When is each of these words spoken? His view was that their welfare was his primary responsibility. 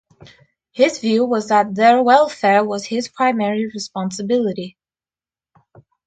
His 0.71 0.97
view 0.97 1.25
was 1.25 1.49
that 1.49 1.75
their 1.75 2.01
welfare 2.01 2.65
was 2.65 2.85
his 2.85 3.07
primary 3.07 3.67
responsibility. 3.67 4.75